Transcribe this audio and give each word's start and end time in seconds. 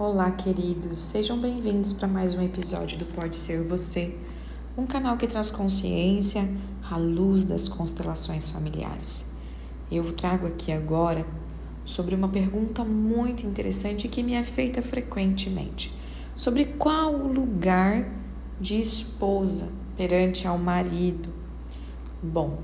Olá, 0.00 0.30
queridos, 0.30 0.98
sejam 0.98 1.38
bem-vindos 1.38 1.92
para 1.92 2.08
mais 2.08 2.34
um 2.34 2.40
episódio 2.40 2.96
do 2.96 3.04
Pode 3.04 3.36
Ser 3.36 3.62
Você, 3.64 4.16
um 4.74 4.86
canal 4.86 5.18
que 5.18 5.26
traz 5.26 5.50
consciência 5.50 6.48
à 6.90 6.96
luz 6.96 7.44
das 7.44 7.68
constelações 7.68 8.48
familiares. 8.48 9.26
Eu 9.92 10.10
trago 10.14 10.46
aqui 10.46 10.72
agora 10.72 11.26
sobre 11.84 12.14
uma 12.14 12.30
pergunta 12.30 12.82
muito 12.82 13.46
interessante 13.46 14.08
que 14.08 14.22
me 14.22 14.32
é 14.32 14.42
feita 14.42 14.80
frequentemente: 14.80 15.92
sobre 16.34 16.64
qual 16.64 17.12
o 17.12 17.30
lugar 17.30 18.08
de 18.58 18.80
esposa 18.80 19.68
perante 19.98 20.48
ao 20.48 20.56
marido. 20.56 21.28
Bom, 22.22 22.58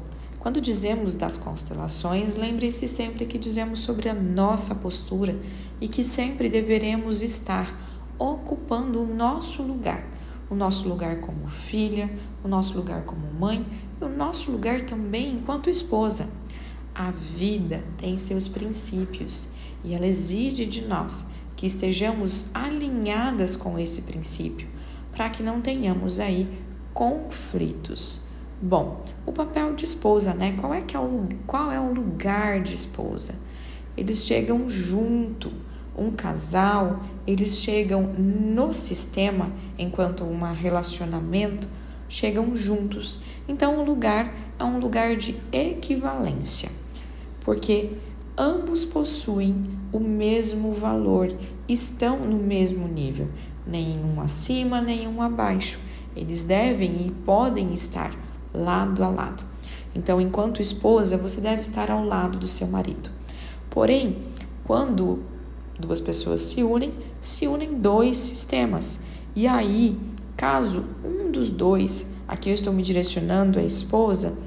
quando 0.46 0.60
dizemos 0.60 1.14
das 1.14 1.36
constelações, 1.36 2.36
lembre-se 2.36 2.86
sempre 2.86 3.26
que 3.26 3.36
dizemos 3.36 3.80
sobre 3.80 4.08
a 4.08 4.14
nossa 4.14 4.76
postura 4.76 5.36
e 5.80 5.88
que 5.88 6.04
sempre 6.04 6.48
deveremos 6.48 7.20
estar 7.20 7.76
ocupando 8.16 9.02
o 9.02 9.12
nosso 9.12 9.60
lugar, 9.60 10.06
o 10.48 10.54
nosso 10.54 10.88
lugar 10.88 11.18
como 11.18 11.48
filha, 11.48 12.08
o 12.44 12.48
nosso 12.48 12.76
lugar 12.76 13.02
como 13.02 13.26
mãe 13.34 13.66
e 14.00 14.04
o 14.04 14.08
nosso 14.08 14.52
lugar 14.52 14.82
também 14.82 15.32
enquanto 15.32 15.68
esposa. 15.68 16.30
A 16.94 17.10
vida 17.10 17.82
tem 17.98 18.16
seus 18.16 18.46
princípios 18.46 19.48
e 19.82 19.94
ela 19.94 20.06
exige 20.06 20.64
de 20.64 20.82
nós 20.82 21.30
que 21.56 21.66
estejamos 21.66 22.54
alinhadas 22.54 23.56
com 23.56 23.76
esse 23.80 24.02
princípio, 24.02 24.68
para 25.10 25.28
que 25.28 25.42
não 25.42 25.60
tenhamos 25.60 26.20
aí 26.20 26.48
conflitos. 26.94 28.25
Bom, 28.60 29.04
o 29.26 29.32
papel 29.32 29.74
de 29.74 29.84
esposa, 29.84 30.32
né? 30.32 30.56
Qual 30.58 30.72
é 30.72 30.80
que 30.80 30.96
é 30.96 30.98
o, 30.98 31.28
qual 31.46 31.70
é 31.70 31.78
o 31.78 31.92
lugar 31.92 32.62
de 32.62 32.74
esposa? 32.74 33.34
Eles 33.94 34.24
chegam 34.24 34.66
junto 34.66 35.52
um 35.94 36.10
casal, 36.10 37.02
eles 37.26 37.58
chegam 37.58 38.02
no 38.02 38.72
sistema, 38.72 39.50
enquanto 39.78 40.24
um 40.24 40.40
relacionamento, 40.54 41.68
chegam 42.08 42.56
juntos. 42.56 43.20
Então, 43.46 43.78
o 43.78 43.84
lugar 43.84 44.32
é 44.58 44.64
um 44.64 44.78
lugar 44.78 45.16
de 45.16 45.36
equivalência, 45.52 46.70
porque 47.42 47.90
ambos 48.38 48.86
possuem 48.86 49.66
o 49.92 50.00
mesmo 50.00 50.72
valor, 50.72 51.30
estão 51.68 52.20
no 52.20 52.38
mesmo 52.38 52.88
nível, 52.88 53.28
nenhum 53.66 54.18
acima, 54.18 54.80
nenhum 54.80 55.20
abaixo. 55.20 55.78
Eles 56.16 56.42
devem 56.42 57.06
e 57.06 57.10
podem 57.26 57.74
estar 57.74 58.24
lado 58.54 59.02
a 59.04 59.08
lado. 59.08 59.44
Então, 59.94 60.20
enquanto 60.20 60.60
esposa, 60.60 61.16
você 61.16 61.40
deve 61.40 61.62
estar 61.62 61.90
ao 61.90 62.04
lado 62.04 62.38
do 62.38 62.48
seu 62.48 62.66
marido. 62.66 63.08
Porém, 63.70 64.18
quando 64.64 65.22
duas 65.78 66.00
pessoas 66.00 66.42
se 66.42 66.62
unem, 66.62 66.92
se 67.20 67.46
unem 67.46 67.78
dois 67.78 68.18
sistemas. 68.18 69.02
E 69.34 69.46
aí, 69.46 69.98
caso 70.36 70.84
um 71.04 71.30
dos 71.30 71.50
dois, 71.50 72.12
aqui 72.26 72.50
eu 72.50 72.54
estou 72.54 72.72
me 72.72 72.82
direcionando 72.82 73.58
à 73.58 73.62
esposa, 73.62 74.38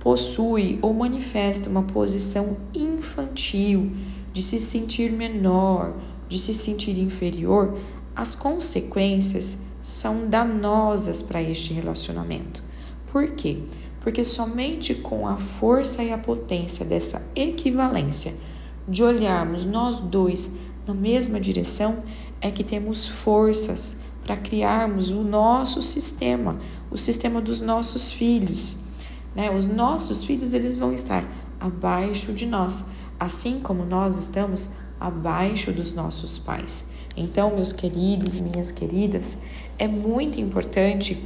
possui 0.00 0.78
ou 0.82 0.92
manifesta 0.92 1.70
uma 1.70 1.82
posição 1.82 2.56
infantil, 2.74 3.92
de 4.32 4.42
se 4.42 4.60
sentir 4.60 5.12
menor, 5.12 5.94
de 6.28 6.38
se 6.38 6.54
sentir 6.54 6.98
inferior, 6.98 7.76
as 8.16 8.34
consequências 8.34 9.64
são 9.82 10.28
danosas 10.28 11.20
para 11.20 11.42
este 11.42 11.72
relacionamento. 11.72 12.62
Por 13.12 13.28
quê? 13.32 13.58
Porque 14.00 14.24
somente 14.24 14.94
com 14.94 15.28
a 15.28 15.36
força 15.36 16.02
e 16.02 16.12
a 16.12 16.18
potência 16.18 16.84
dessa 16.84 17.22
equivalência 17.36 18.34
de 18.88 19.04
olharmos 19.04 19.66
nós 19.66 20.00
dois 20.00 20.52
na 20.86 20.94
mesma 20.94 21.38
direção, 21.38 22.02
é 22.40 22.50
que 22.50 22.64
temos 22.64 23.06
forças 23.06 23.98
para 24.24 24.36
criarmos 24.36 25.10
o 25.10 25.22
nosso 25.22 25.82
sistema, 25.82 26.60
o 26.90 26.98
sistema 26.98 27.40
dos 27.40 27.60
nossos 27.60 28.10
filhos. 28.10 28.80
Né? 29.34 29.50
Os 29.50 29.66
nossos 29.66 30.24
filhos 30.24 30.54
eles 30.54 30.76
vão 30.76 30.92
estar 30.92 31.24
abaixo 31.60 32.32
de 32.32 32.46
nós, 32.46 32.92
assim 33.18 33.60
como 33.60 33.84
nós 33.84 34.16
estamos 34.16 34.72
abaixo 34.98 35.72
dos 35.72 35.92
nossos 35.92 36.38
pais. 36.38 36.90
Então, 37.16 37.54
meus 37.54 37.72
queridos 37.72 38.36
e 38.36 38.40
minhas 38.40 38.72
queridas, 38.72 39.38
é 39.78 39.86
muito 39.86 40.40
importante 40.40 41.22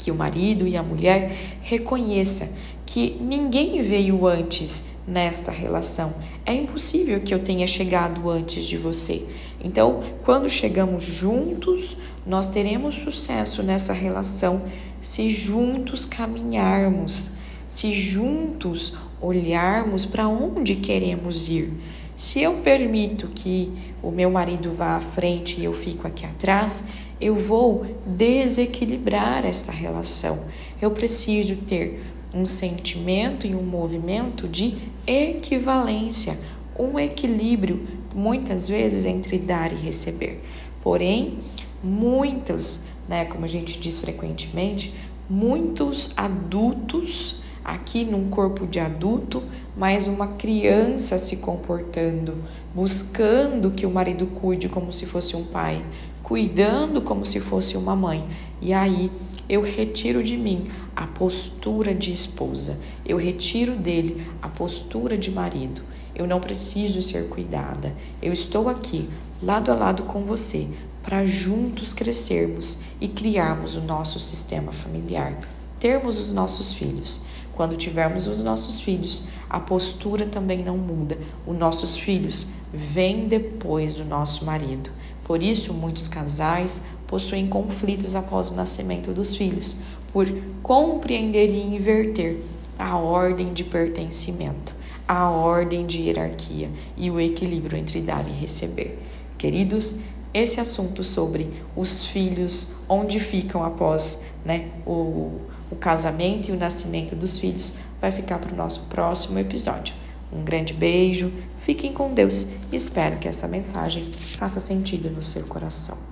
que 0.00 0.10
o 0.10 0.14
marido 0.14 0.66
e 0.66 0.76
a 0.76 0.82
mulher 0.82 1.58
reconheça 1.62 2.56
que 2.86 3.16
ninguém 3.20 3.80
veio 3.82 4.26
antes 4.26 4.96
nesta 5.06 5.52
relação. 5.52 6.14
É 6.44 6.54
impossível 6.54 7.20
que 7.20 7.32
eu 7.32 7.38
tenha 7.38 7.66
chegado 7.66 8.28
antes 8.28 8.64
de 8.64 8.76
você. 8.76 9.26
Então, 9.62 10.02
quando 10.24 10.48
chegamos 10.48 11.04
juntos, 11.04 11.96
nós 12.26 12.48
teremos 12.48 12.94
sucesso 12.96 13.62
nessa 13.62 13.92
relação 13.92 14.62
se 15.00 15.30
juntos 15.30 16.04
caminharmos, 16.04 17.32
se 17.68 17.94
juntos 17.94 18.94
olharmos 19.20 20.04
para 20.04 20.28
onde 20.28 20.76
queremos 20.76 21.48
ir. 21.48 21.70
Se 22.16 22.42
eu 22.42 22.54
permito 22.54 23.28
que 23.28 23.72
o 24.02 24.10
meu 24.10 24.30
marido 24.30 24.72
vá 24.72 24.96
à 24.96 25.00
frente 25.00 25.60
e 25.60 25.64
eu 25.64 25.72
fico 25.72 26.06
aqui 26.06 26.26
atrás, 26.26 26.88
eu 27.20 27.36
vou 27.36 27.84
desequilibrar 28.06 29.44
esta 29.44 29.70
relação. 29.70 30.38
Eu 30.80 30.90
preciso 30.90 31.56
ter 31.56 32.02
um 32.32 32.46
sentimento 32.46 33.46
e 33.46 33.54
um 33.54 33.62
movimento 33.62 34.48
de 34.48 34.74
equivalência, 35.06 36.38
um 36.78 36.98
equilíbrio, 36.98 37.86
muitas 38.14 38.68
vezes, 38.68 39.04
entre 39.04 39.38
dar 39.38 39.72
e 39.72 39.76
receber. 39.76 40.40
Porém, 40.82 41.38
muitos, 41.82 42.86
né, 43.08 43.24
como 43.24 43.44
a 43.44 43.48
gente 43.48 43.78
diz 43.78 43.98
frequentemente, 43.98 44.94
muitos 45.28 46.10
adultos 46.16 47.40
aqui 47.64 48.04
num 48.04 48.28
corpo 48.30 48.66
de 48.66 48.80
adulto, 48.80 49.42
mas 49.76 50.08
uma 50.08 50.26
criança 50.26 51.18
se 51.18 51.36
comportando, 51.36 52.34
buscando 52.74 53.70
que 53.70 53.84
o 53.84 53.90
marido 53.90 54.26
cuide 54.26 54.68
como 54.68 54.92
se 54.92 55.06
fosse 55.06 55.36
um 55.36 55.44
pai, 55.44 55.84
cuidando 56.30 57.02
como 57.02 57.26
se 57.26 57.40
fosse 57.40 57.76
uma 57.76 57.96
mãe. 57.96 58.24
E 58.62 58.72
aí 58.72 59.10
eu 59.48 59.60
retiro 59.62 60.22
de 60.22 60.36
mim 60.36 60.70
a 60.94 61.04
postura 61.04 61.92
de 61.92 62.12
esposa, 62.12 62.78
eu 63.04 63.16
retiro 63.16 63.74
dele 63.74 64.24
a 64.40 64.46
postura 64.46 65.18
de 65.18 65.28
marido. 65.28 65.82
Eu 66.14 66.28
não 66.28 66.38
preciso 66.38 67.02
ser 67.02 67.28
cuidada. 67.28 67.92
Eu 68.22 68.32
estou 68.32 68.68
aqui, 68.68 69.10
lado 69.42 69.72
a 69.72 69.74
lado 69.74 70.04
com 70.04 70.22
você, 70.22 70.68
para 71.02 71.24
juntos 71.24 71.92
crescermos 71.92 72.82
e 73.00 73.08
criarmos 73.08 73.74
o 73.74 73.80
nosso 73.80 74.20
sistema 74.20 74.70
familiar, 74.70 75.36
termos 75.80 76.20
os 76.20 76.32
nossos 76.32 76.72
filhos. 76.72 77.22
Quando 77.54 77.76
tivermos 77.76 78.28
os 78.28 78.44
nossos 78.44 78.78
filhos, 78.78 79.24
a 79.48 79.58
postura 79.58 80.26
também 80.26 80.62
não 80.62 80.78
muda. 80.78 81.18
Os 81.44 81.58
nossos 81.58 81.96
filhos 81.96 82.50
vêm 82.72 83.26
depois 83.26 83.94
do 83.94 84.04
nosso 84.04 84.44
marido. 84.44 84.99
Por 85.30 85.44
isso, 85.44 85.72
muitos 85.72 86.08
casais 86.08 86.82
possuem 87.06 87.46
conflitos 87.46 88.16
após 88.16 88.50
o 88.50 88.54
nascimento 88.56 89.12
dos 89.12 89.36
filhos, 89.36 89.76
por 90.12 90.28
compreender 90.60 91.48
e 91.50 91.76
inverter 91.76 92.42
a 92.76 92.98
ordem 92.98 93.52
de 93.52 93.62
pertencimento, 93.62 94.74
a 95.06 95.30
ordem 95.30 95.86
de 95.86 96.00
hierarquia 96.00 96.68
e 96.96 97.12
o 97.12 97.20
equilíbrio 97.20 97.78
entre 97.78 98.00
dar 98.00 98.26
e 98.26 98.32
receber. 98.32 98.98
Queridos, 99.38 100.00
esse 100.34 100.58
assunto 100.58 101.04
sobre 101.04 101.48
os 101.76 102.06
filhos, 102.06 102.72
onde 102.88 103.20
ficam 103.20 103.62
após 103.62 104.24
né, 104.44 104.68
o, 104.84 105.38
o 105.70 105.76
casamento 105.78 106.48
e 106.48 106.52
o 106.52 106.58
nascimento 106.58 107.14
dos 107.14 107.38
filhos, 107.38 107.74
vai 108.00 108.10
ficar 108.10 108.40
para 108.40 108.52
o 108.52 108.56
nosso 108.56 108.86
próximo 108.88 109.38
episódio. 109.38 109.99
Um 110.32 110.42
grande 110.42 110.72
beijo, 110.72 111.32
fiquem 111.60 111.92
com 111.92 112.12
Deus 112.12 112.52
e 112.70 112.76
espero 112.76 113.18
que 113.18 113.28
essa 113.28 113.48
mensagem 113.48 114.10
faça 114.36 114.60
sentido 114.60 115.10
no 115.10 115.22
seu 115.22 115.44
coração. 115.44 116.09